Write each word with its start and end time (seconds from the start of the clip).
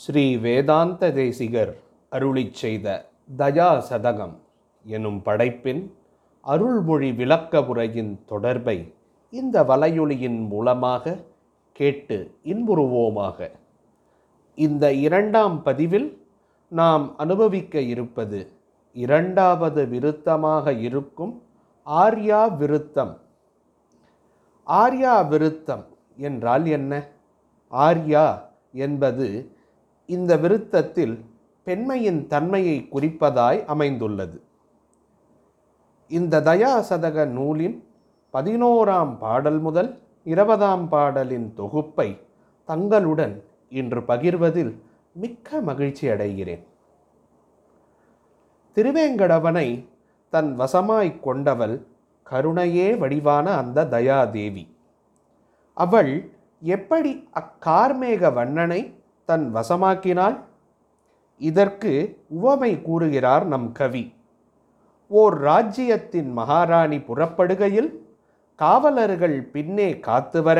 ஸ்ரீ 0.00 0.36
வேதாந்த 0.36 1.10
தேசிகர் 1.12 1.70
அருளிச் 2.10 2.58
செய்த 2.62 2.86
தயா 3.38 3.70
சதகம் 3.90 4.34
எனும் 4.84 5.18
படைப்பின் 5.24 5.80
அருள்மொழி 6.40 7.12
விளக்க 7.12 7.62
உரையின் 7.62 8.12
தொடர்பை 8.26 8.76
இந்த 9.32 9.56
வலையொலியின் 9.62 10.38
மூலமாக 10.46 11.16
கேட்டு 11.72 12.18
இன்புறுவோமாக. 12.44 13.38
இந்த 14.54 14.92
இரண்டாம் 15.06 15.62
பதிவில் 15.62 16.08
நாம் 16.72 17.16
அனுபவிக்க 17.16 17.80
இருப்பது 17.80 18.40
இரண்டாவது 18.92 19.84
விருத்தமாக 19.84 20.78
இருக்கும் 20.78 21.42
ஆர்யா 21.86 22.42
விருத்தம். 22.56 23.14
ஆர்யா 24.66 25.16
விருத்தம் 25.28 25.84
என்றால் 26.16 26.66
என்ன? 26.66 26.92
ஆர்யா 27.70 28.26
என்பது 28.72 29.28
இந்த 30.08 30.36
விருத்தத்தில் 30.36 31.24
பெண்மையின் 31.64 32.26
தன்மையை 32.26 32.88
குறிப்பதாய் 32.92 33.64
அமைந்துள்ளது. 33.64 34.42
இந்த 36.08 36.40
தயாசதக 36.40 37.26
நூலின் 37.26 37.88
பதினோராம் 38.32 39.18
பாடல் 39.18 39.58
முதல் 39.58 39.98
இருபதாம் 40.24 40.88
பாடலின் 40.88 41.54
தொகுப்பை 41.54 42.20
தங்களுடன் 42.66 43.44
இன்று 43.70 44.00
பகிர்வதில் 44.00 44.74
மிக்க 45.12 45.60
மகிழ்ச்சி 45.60 46.08
அடைகிறேன். 46.08 46.64
திருவேங்கடவனை 48.74 49.84
தன் 50.30 50.60
வசமாய்க் 50.60 51.22
கொண்டவள் 51.22 51.86
கருணையே 52.22 52.96
வடிவான 52.96 53.50
அந்த 53.50 53.84
தயாதேவி. 53.84 54.66
அவள் 55.74 56.30
எப்படி 56.60 57.28
அக்கார்மேக 57.34 58.32
வண்ணனை 58.32 58.97
தன் 59.28 59.46
வசமாக்கினாள் 59.54 60.36
இதற்கு 61.38 61.92
உவமை 62.28 62.82
கூறுகிறார் 62.82 63.44
நம் 63.46 63.72
கவி. 63.72 64.04
ஓர் 65.08 65.34
ராஜ்யத்தின் 65.38 66.30
மகாராணி 66.32 66.98
புறப்படுகையில் 67.08 67.90
காவலர்கள் 68.54 69.42
பின்னே 69.54 69.88
காத்து 69.98 70.42
வர 70.42 70.58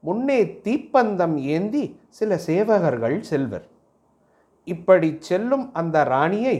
முன்னே 0.00 0.38
தீப்பந்தம் 0.64 1.36
ஏந்தி 1.54 1.84
சில 2.08 2.38
சேவகர்கள் 2.46 3.18
செல்வர். 3.20 3.66
இப்படி 4.64 5.16
செல்லும் 5.18 5.66
அந்த 5.72 6.04
ராணியை 6.04 6.56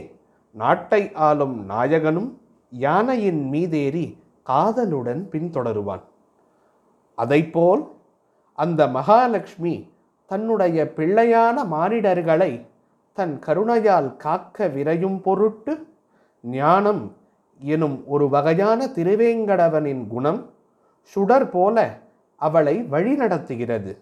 நாட்டை 0.51 1.03
ஆளும் 1.27 1.57
நாயகனும் 1.69 2.29
யானையின் 2.71 3.41
மீதேறி 3.53 4.05
காதலுடன் 4.43 5.23
பின்தொடருவான். 5.31 6.05
அதைப்போல் 7.17 7.83
அந்த 8.53 8.81
மகாலட்சுமி 8.87 9.75
தன்னுடைய 10.31 10.93
பிள்ளையான 10.95 11.63
மானிடர்களை 11.63 12.51
தன் 13.13 13.39
கருணையால் 13.45 14.15
காக்க 14.17 14.67
விரையும் 14.67 15.21
பொருட்டு 15.21 15.73
ஞானம் 16.41 17.15
எனும் 17.59 18.03
ஒரு 18.07 18.29
வகையான 18.29 18.85
திருவேங்கடவனின் 18.85 20.07
குணம் 20.07 20.49
சுடர் 21.01 21.49
போல 21.49 21.77
அவளை 22.35 22.75
வழிநடத்துகிறது. 22.91 23.93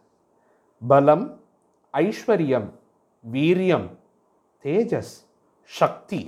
பலம் 0.88 1.42
ஐஸ்வர்யம் 1.94 2.70
வீரியம் 3.32 3.88
தேஜஸ் 4.64 5.16
சக்தி 5.64 6.22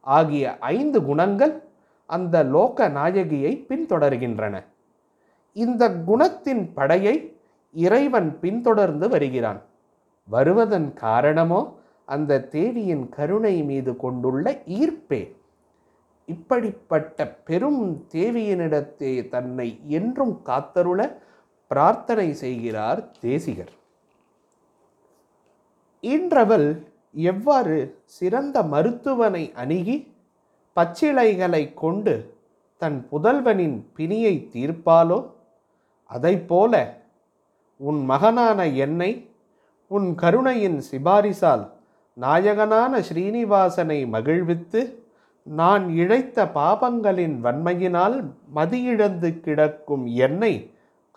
ஆகிய 0.00 0.58
ஐந்து 0.58 1.04
குணங்கள் 1.04 1.62
அந்த 2.06 2.42
லோக 2.42 2.88
நாயகியை 2.88 3.54
பின்தொடர்கின்றன. 3.68 4.54
இந்த 5.52 5.82
குணத்தின் 6.08 6.64
படையை 6.74 7.35
இறைவன் 7.84 8.28
பின்தொடர்ந்து 8.40 9.06
வருகிறான். 9.08 9.60
வருவதன் 10.28 10.88
காரணமோ 11.04 11.60
அந்த 12.08 12.42
தேவியின் 12.54 13.06
கருணை 13.16 13.54
மீது 13.62 13.92
கொண்டுள்ள 13.96 14.44
ஈர்ப்பே. 14.80 15.22
இப்படிப்பட்ட 16.28 17.26
பெரும் 17.48 17.82
தேவியினிடத்தே 18.14 19.12
தன்னை 19.34 19.68
என்றும் 19.98 20.34
காத்தருள 20.46 21.00
பிரார்த்தனை 21.70 22.28
செய்கிறார் 22.34 23.00
தேசிகர். 23.20 23.72
ஈன்றவள் 26.02 26.68
எவ்வாறு 27.30 27.76
சிறந்த 28.18 28.56
மருத்துவனை 28.72 29.44
அணுகி 29.62 29.96
பச்சிலைகளை 30.76 31.62
கொண்டு 31.74 32.14
தன் 32.82 32.98
புதல்வனின் 33.10 33.76
பிணியை 33.96 34.34
தீர்ப்பாலோ 34.54 35.18
அதைப்போல 36.10 36.74
உன் 37.76 38.04
மகனான 38.04 38.66
என்னை 38.66 39.30
உன் 39.88 40.14
கருணையின் 40.14 40.82
சிபாரிசால் 40.90 41.70
நாயகனான 42.20 43.00
ஸ்ரீனிவாசனை 43.00 44.06
மகிழ்வித்து 44.06 45.04
நான் 45.42 45.88
இழைத்த 45.88 46.44
பாபங்களின் 46.44 47.36
வன்மையினால் 47.40 48.30
மதியிழந்து 48.54 49.40
கிடக்கும் 49.40 50.06
என்னை 50.06 50.70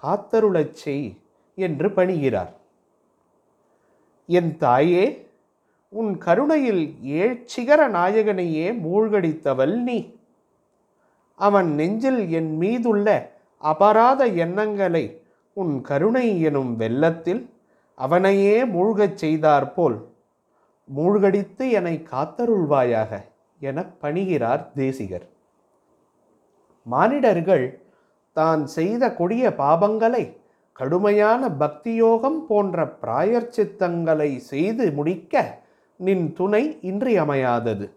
காத்தருளச் 0.03 0.73
செய் 0.73 1.17
என்று 1.55 1.89
பணிகிறார். 1.89 2.51
என் 4.25 4.57
தாயே 4.57 5.27
உன் 5.89 6.17
கருணையில் 6.17 6.95
ஏழ்ச்சிகர 7.03 7.87
நாயகனையே 7.87 8.67
மூழ்கடித்தவள் 8.73 9.75
நீ. 9.75 10.17
அவன் 11.35 11.73
நெஞ்சில் 11.73 12.29
என் 12.29 12.57
மீதுள்ள 12.57 13.37
அபராத 13.57 14.25
எண்ணங்களை 14.25 15.21
உன் 15.53 15.81
கருணை 15.81 16.27
எனும் 16.41 16.75
வெள்ளத்தில் 16.75 17.41
அவனையே 17.97 18.65
மூழ்கச் 18.65 19.19
செய்தாற்போல் 19.23 19.97
மூழ்கடித்து 20.89 21.69
என்னை 21.69 21.95
காத்தருள்வாயாக 22.11 23.11
என 23.59 23.77
பணிகிறார் 24.01 24.63
தேசிகர். 24.75 25.25
மானிடர்கள் 26.85 27.65
தான் 28.33 28.65
செய்த 28.65 29.03
கொடிய 29.13 29.49
பாபங்களை 29.49 30.23
கடுமையான 30.71 31.49
பக்தியோகம் 31.59 32.39
போன்ற 32.49 32.85
பிராயர்ச்சித்தங்களை 33.01 34.37
செய்து 34.51 34.91
முடிக்க 34.91 35.63
நின் 35.99 36.33
துணை 36.33 36.63
இன்றியமையாதது. 36.81 37.87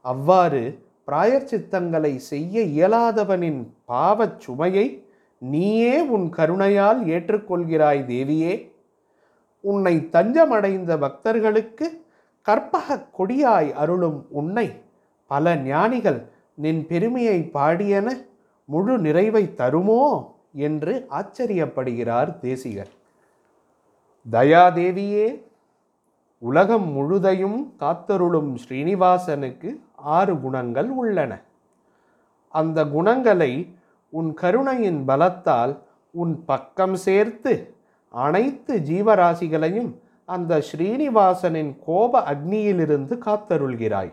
அவ்வாறு 0.00 0.62
பிராயர்ச்சித்தங்களை 1.06 2.14
செய்ய 2.30 2.62
இயலாதவனின் 2.62 3.60
பாவச் 3.88 4.40
சுமையை 4.40 4.86
நீயே 5.40 6.00
உன் 6.00 6.26
கருணையால் 6.36 7.00
ஏற்றுக்கொள்கிறாய் 7.06 8.02
தேவியே. 8.12 8.54
உன்னை 9.60 9.94
தஞ்சமடைந்த 10.12 10.98
பக்தர்களுக்கு 10.98 11.86
கற்பக 12.42 13.06
கொடியாய் 13.18 13.70
அருளும் 13.72 14.26
உன்னை 14.30 14.66
பல 15.26 15.54
ஞானிகள் 15.56 16.20
நின் 16.54 16.86
பெருமையை 16.86 17.50
பாடியன 17.54 18.08
முழு 18.64 18.98
நிறைவை 18.98 19.44
தருமோ 19.56 20.02
என்று 20.52 21.06
ஆச்சரியப்படுகிறார் 21.10 22.38
தேசிகர். 22.38 22.90
தயாதேவியே 24.30 25.26
உலகம் 26.38 26.88
முழுதையும் 26.92 27.58
காத்தருளும் 27.80 28.50
ஸ்ரீனிவாசனுக்கு 28.62 29.70
ஆறு 29.96 30.40
குணங்கள் 30.40 30.88
உள்ளன. 30.90 31.32
அந்த 32.48 32.84
குணங்களை 32.84 33.52
உன் 34.10 34.34
கருணையின் 34.34 35.08
பலத்தால் 35.08 35.78
உன் 36.10 36.44
பக்கம் 36.44 36.94
சேர்த்து 36.94 37.74
அனைத்து 38.08 38.74
ஜீவராசிகளையும் 38.78 39.90
அந்த 40.24 40.62
ஸ்ரீனிவாசனின் 40.72 41.76
கோப 41.84 42.20
அக்னியிலிருந்து 42.20 43.14
காத்தருள்கிறாய். 43.26 44.12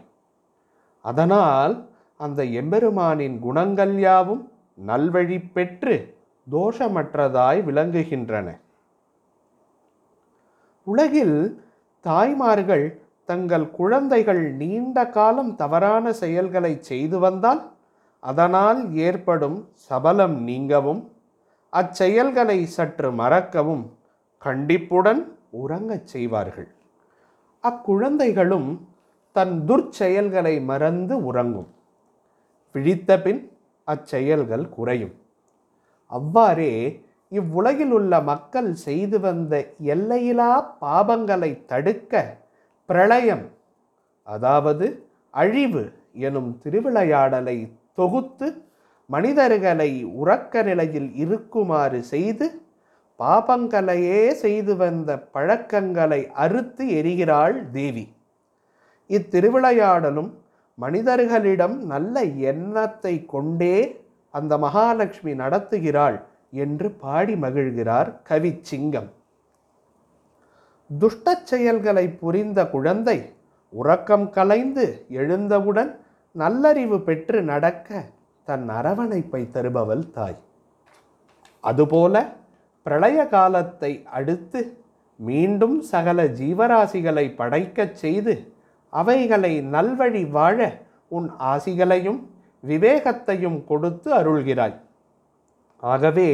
அதனால் 1.02 1.90
அந்த 2.18 2.44
எம்பெருமானின் 2.44 3.40
குணங்கள் 3.40 4.00
யாவும் 4.00 4.52
நல்வழி 4.88 5.52
பெற்று 5.54 5.96
தோஷமற்றதாய் 6.52 7.60
விளங்குகின்றன. 7.68 8.48
உலகில் 10.84 11.38
தாய்மார்கள் 12.00 13.02
தங்கள் 13.26 13.72
குழந்தைகள் 13.72 14.52
நீண்ட 14.52 14.98
காலம் 15.10 15.56
தவறான 15.56 16.14
செயல்களை 16.14 16.78
செய்து 16.82 17.20
வந்தால் 17.20 17.62
அதனால் 18.24 18.80
ஏற்படும் 19.08 19.58
சபலம் 19.90 20.38
நீங்கவும் 20.48 21.02
அச்செயல்களை 21.74 22.60
சற்று 22.76 23.10
மறக்கவும் 23.12 23.84
கண்டிப்புடன் 24.42 25.22
உறங்கச் 25.62 26.10
செய்வார்கள். 26.14 26.70
அக்குழந்தைகளும் 27.64 28.70
தன் 29.36 29.56
துர்ச்செயல்களை 29.68 30.56
மறந்து 30.64 31.16
உறங்கும். 31.24 31.70
விழித்த 32.76 33.12
பின் 33.22 33.42
அச்செயல்கள் 33.88 34.66
குறையும். 34.70 35.16
அவ்வாறே 36.12 36.74
இவ்வுலகில் 37.32 37.92
உள்ள 37.92 38.14
மக்கள் 38.22 38.70
செய்து 38.88 39.20
வந்த 39.20 39.54
எல்லையிலா 39.94 40.52
பாபங்களை 40.82 41.52
தடுக்க 41.66 42.14
பிரளயம் 42.90 43.46
அதாவது 44.28 44.86
அழிவு 45.34 45.84
எனும் 46.28 46.52
திருவிளையாடலை 46.64 47.58
தொகுத்து 47.98 48.48
மனிதர்களை 49.10 49.92
உறக்க 50.22 50.64
நிலையில் 50.64 51.10
இருக்குமாறு 51.24 52.00
செய்து 52.14 52.48
பாபங்களையே 53.20 54.22
செய்து 54.44 54.74
வந்த 54.82 55.10
பழக்கங்களை 55.36 56.20
அறுத்து 56.44 56.86
எரிகிறாள் 57.00 57.58
தேவி. 57.72 58.06
இத்திருவிளையாடலும் 59.10 60.32
மனிதர்களிடம் 60.78 61.78
நல்ல 61.92 62.24
எண்ணத்தை 62.52 63.14
கொண்டே 63.26 63.78
அந்த 64.34 64.54
மகாலட்சுமி 64.58 65.34
நடத்துகிறாள் 65.44 66.18
என்று 66.64 66.88
பாடி 67.04 67.36
மகிழ்கிறார் 67.46 68.10
கவிச்சிங்கம். 68.30 69.10
துஷ்டச் 70.90 71.48
செயல்களை 71.52 72.06
புரிந்த 72.22 72.60
குழந்தை 72.76 73.18
உறக்கம் 73.74 74.28
கலைந்து 74.30 74.86
எழுந்தவுடன் 75.22 75.92
நல்லறிவு 76.38 77.02
பெற்று 77.02 77.42
நடக்க 77.42 78.04
தன் 78.46 78.70
அரவணைப்பை 78.70 79.42
தருபவள் 79.54 80.12
தாய். 80.12 80.38
அதுபோல 81.60 82.34
பிரளய 82.84 83.28
காலத்தை 83.28 84.06
அடுத்து 84.06 84.78
மீண்டும் 85.16 85.82
சகல 85.82 86.24
ஜீவராசிகளை 86.24 87.36
படைக்கச் 87.36 87.96
செய்து 87.96 88.54
அவைகளை 88.90 89.62
நல்வழி 89.62 90.30
வாழ 90.30 90.78
உன் 91.08 91.32
ஆசிகளையும் 91.40 92.22
விவேகத்தையும் 92.68 93.64
கொடுத்து 93.64 94.14
அருள்கிறாய். 94.14 94.80
ஆகவே 95.78 96.30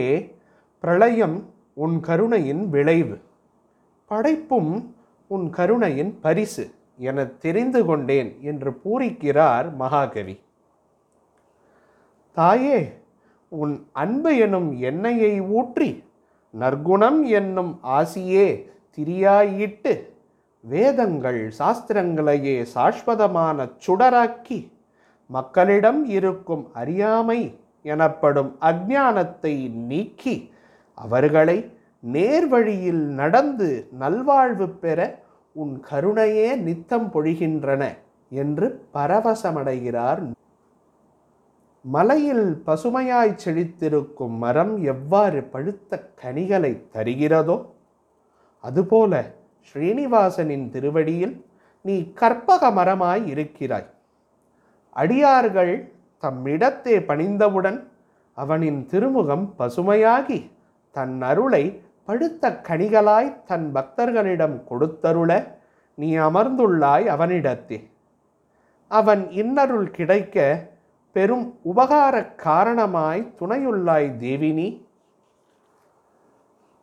பிரளயம் 0.79 1.37
உன் 1.73 1.99
கருணையின் 1.99 2.69
விளைவு. 2.69 3.17
படைப்பும் 4.05 4.95
உன் 5.27 5.49
கருணையின் 5.49 6.19
பரிசு. 6.19 6.71
என 6.99 7.25
தெரிந்து 7.25 7.85
கொண்டேன் 7.85 8.37
என்று 8.41 8.71
பூரிக்கிறார் 8.83 9.75
மகாகவி. 9.75 10.39
தாயே 12.33 12.93
உன் 13.49 13.87
அன்பு 13.91 14.35
எனும் 14.35 14.79
எண்ணெயை 14.79 15.41
ஊற்றி 15.41 16.03
நற்குணம் 16.51 17.23
என்னும் 17.23 17.79
ஆசியே 17.83 18.47
திரியாயிட்டு 18.97 20.07
வேதங்கள் 20.61 21.51
சாஸ்திரங்களையே 21.59 22.63
சாஸ்வதமான 22.73 23.67
சுடராக்கி 23.87 24.71
மக்களிடம் 25.29 26.05
இருக்கும் 26.05 26.71
அறியாமை 26.73 27.57
எனப்படும் 27.81 28.57
அஜானத்தை 28.61 29.69
நீக்கி 29.87 30.51
அவர்களை 30.93 31.75
நேர்வழியில் 32.03 33.05
நடந்து 33.05 33.87
நல்வாழ்வு 33.91 34.69
பெற 34.69 35.22
உன் 35.55 35.73
கருணையே 35.89 36.55
நித்தம் 36.55 37.07
பொழிகின்றன 37.13 37.83
என்று 38.31 38.67
பரவசமடைகிறார். 38.93 40.21
மலையில் 41.85 42.45
பசுமையாய் 42.65 43.39
செழித்திருக்கும் 43.43 44.35
மரம் 44.43 44.73
எவ்வாறு 44.83 45.43
பழுத்த 45.43 45.99
கனிகளை 46.21 46.73
தருகிறதோ 46.93 47.57
அதுபோல 48.63 49.13
ஸ்ரீனிவாசனின் 49.67 50.69
திருவடியில் 50.69 51.35
நீ 51.81 51.95
கற்பக 52.13 52.69
மரமாய் 52.69 53.23
இருக்கிறாய். 53.27 53.87
அடியார்கள் 54.95 55.73
தம்மிடத்தே 56.23 56.95
பணிந்தவுடன் 57.09 57.79
அவனின் 58.37 58.85
திருமுகம் 58.85 59.45
பசுமையாகி 59.59 60.39
தன் 60.95 61.17
அருளை 61.21 61.63
பழுத்த 62.05 62.49
கனிகளாய் 62.49 63.43
தன் 63.43 63.71
பக்தர்களிடம் 63.75 64.61
கொடுத்தருள 64.69 65.55
நீ 65.95 66.17
அமர்ந்துள்ளாய் 66.17 67.05
அவனிடத்தே. 67.05 67.89
அவன் 68.87 69.29
இன்னருள் 69.29 69.91
கிடைக்க 69.91 70.67
பெரும் 71.11 71.59
உபகார 71.75 72.35
காரணமாய் 72.35 73.33
துணையுள்ளாய் 73.39 74.09
தேவினி. 74.23 74.85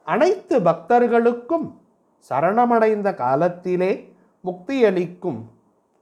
அனைத்து 0.04 0.60
பக்தர்களுக்கும் 0.60 1.72
சரணமடைந்த 2.18 3.14
காலத்திலே 3.14 4.14
முக்தியளிக்கும் 4.44 5.40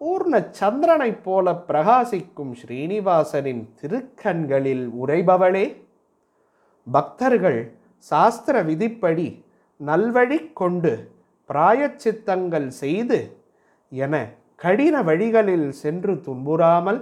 பூர்ண 0.01 0.49
சந்திரனைப் 0.51 1.25
போல 1.25 1.53
பிரகாசிக்கும் 1.53 2.53
ஸ்ரீனிவாசனின் 2.61 3.69
திருக்கண்களில் 3.81 4.91
உரைபவளே 5.07 5.83
பக்தர்கள் 6.87 7.78
சாஸ்திர 8.07 8.57
விதிப்படி 8.63 9.29
நல்வழி 9.81 10.39
கொண்டு 10.53 10.93
பிராயச்சித்தங்கள் 11.51 12.69
செய்து 12.79 13.19
என 13.93 14.15
கடின 14.57 14.97
வழிகளில் 15.03 15.69
சென்று 15.73 16.13
துன்புறாமல் 16.23 17.01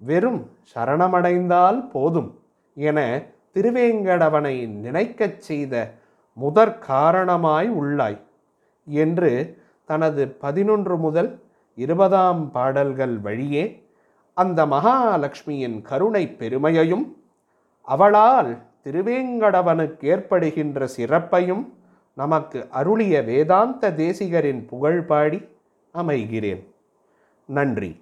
வெறும் 0.00 0.40
சரணமடைந்தால் 0.72 1.80
போதும் 1.88 2.30
என 2.76 2.98
திருவேங்கடவனை 3.56 4.54
நினைக்கச் 4.84 5.40
செய்த 5.40 5.74
முதற் 6.36 6.76
காரணமாய் 6.86 7.68
உள்ளாய் 7.70 8.18
என்று 8.86 9.30
தனது 9.88 10.22
பதினொன்று 10.40 10.94
முதல் 10.96 11.30
இருபதாம் 11.78 12.42
பாடல்கள் 12.50 13.16
வழியே 13.20 13.64
அந்த 14.36 14.60
மகாலட்சுமியின் 14.66 15.78
கருணை 15.82 16.24
பெருமையையும் 16.38 17.04
அவளால் 17.88 18.50
திருவேங்கடவனுக்கு 18.84 20.04
ஏற்படுகின்ற 20.04 20.86
சிறப்பையும் 20.86 21.74
நமக்கு 22.14 22.66
அருளிய 22.70 23.22
வேதாந்த 23.22 23.92
தேசிகரின் 23.92 24.66
புகழ் 24.66 25.02
பாடி 25.02 25.42
அமைகிறேன். 25.94 26.64
நன்றி. 27.44 28.00